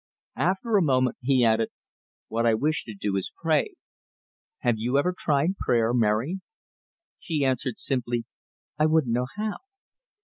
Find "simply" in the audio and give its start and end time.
7.77-8.25